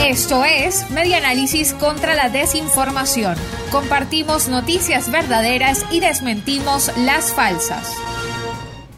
Esto 0.00 0.44
es 0.44 0.90
Media 0.90 1.18
Análisis 1.18 1.74
contra 1.74 2.14
la 2.14 2.28
Desinformación. 2.28 3.36
Compartimos 3.70 4.48
noticias 4.48 5.10
verdaderas 5.10 5.84
y 5.90 6.00
desmentimos 6.00 6.90
las 6.98 7.32
falsas. 7.34 7.94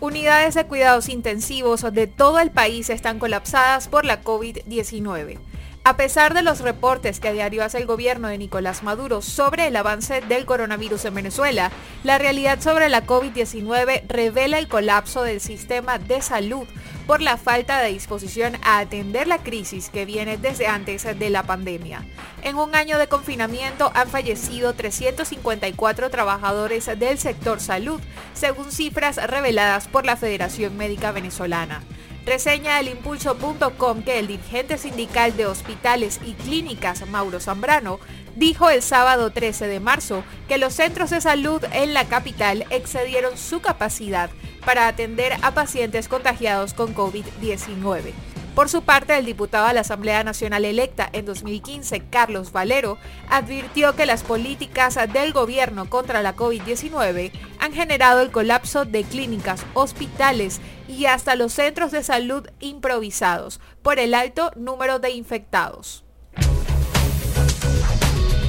Unidades 0.00 0.54
de 0.54 0.66
cuidados 0.66 1.08
intensivos 1.08 1.82
de 1.92 2.06
todo 2.06 2.38
el 2.38 2.50
país 2.50 2.88
están 2.90 3.18
colapsadas 3.18 3.88
por 3.88 4.04
la 4.04 4.22
COVID-19. 4.22 5.38
A 5.84 5.96
pesar 5.96 6.34
de 6.34 6.42
los 6.42 6.60
reportes 6.60 7.20
que 7.20 7.28
a 7.28 7.32
diario 7.32 7.62
hace 7.62 7.78
el 7.78 7.86
gobierno 7.86 8.28
de 8.28 8.38
Nicolás 8.38 8.82
Maduro 8.82 9.22
sobre 9.22 9.68
el 9.68 9.76
avance 9.76 10.20
del 10.20 10.44
coronavirus 10.44 11.04
en 11.04 11.14
Venezuela, 11.14 11.70
la 12.02 12.18
realidad 12.18 12.60
sobre 12.60 12.88
la 12.88 13.06
COVID-19 13.06 14.02
revela 14.08 14.58
el 14.58 14.66
colapso 14.66 15.22
del 15.22 15.40
sistema 15.40 15.98
de 15.98 16.22
salud 16.22 16.66
por 17.06 17.22
la 17.22 17.36
falta 17.36 17.80
de 17.80 17.92
disposición 17.92 18.56
a 18.62 18.78
atender 18.78 19.26
la 19.26 19.38
crisis 19.38 19.90
que 19.90 20.04
viene 20.04 20.36
desde 20.36 20.66
antes 20.66 21.04
de 21.04 21.30
la 21.30 21.44
pandemia. 21.44 22.04
En 22.42 22.56
un 22.56 22.74
año 22.74 22.98
de 22.98 23.06
confinamiento 23.06 23.90
han 23.94 24.08
fallecido 24.08 24.74
354 24.74 26.10
trabajadores 26.10 26.86
del 26.98 27.18
sector 27.18 27.60
salud, 27.60 28.00
según 28.34 28.72
cifras 28.72 29.16
reveladas 29.16 29.88
por 29.88 30.04
la 30.04 30.16
Federación 30.16 30.76
Médica 30.76 31.12
Venezolana. 31.12 31.82
Reseña 32.26 32.80
el 32.80 32.88
impulso.com 32.88 34.02
que 34.02 34.18
el 34.18 34.26
dirigente 34.26 34.78
sindical 34.78 35.36
de 35.36 35.46
hospitales 35.46 36.18
y 36.26 36.32
clínicas, 36.32 37.08
Mauro 37.08 37.38
Zambrano, 37.38 38.00
dijo 38.34 38.68
el 38.68 38.82
sábado 38.82 39.30
13 39.30 39.68
de 39.68 39.78
marzo 39.78 40.24
que 40.48 40.58
los 40.58 40.74
centros 40.74 41.10
de 41.10 41.20
salud 41.20 41.62
en 41.72 41.94
la 41.94 42.06
capital 42.06 42.66
excedieron 42.70 43.38
su 43.38 43.60
capacidad 43.60 44.28
para 44.64 44.88
atender 44.88 45.34
a 45.42 45.52
pacientes 45.52 46.08
contagiados 46.08 46.74
con 46.74 46.96
COVID-19. 46.96 48.12
Por 48.56 48.70
su 48.70 48.84
parte, 48.84 49.18
el 49.18 49.26
diputado 49.26 49.66
a 49.66 49.74
la 49.74 49.82
Asamblea 49.82 50.24
Nacional 50.24 50.64
electa 50.64 51.10
en 51.12 51.26
2015, 51.26 52.04
Carlos 52.08 52.52
Valero, 52.52 52.96
advirtió 53.28 53.94
que 53.94 54.06
las 54.06 54.22
políticas 54.22 54.98
del 55.12 55.34
gobierno 55.34 55.90
contra 55.90 56.22
la 56.22 56.34
COVID-19 56.34 57.32
han 57.58 57.72
generado 57.74 58.22
el 58.22 58.30
colapso 58.30 58.86
de 58.86 59.04
clínicas, 59.04 59.66
hospitales 59.74 60.62
y 60.88 61.04
hasta 61.04 61.36
los 61.36 61.52
centros 61.52 61.92
de 61.92 62.02
salud 62.02 62.48
improvisados 62.58 63.60
por 63.82 63.98
el 63.98 64.14
alto 64.14 64.50
número 64.56 65.00
de 65.00 65.10
infectados. 65.10 66.05